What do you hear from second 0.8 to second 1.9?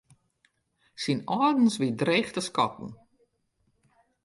Syn âldens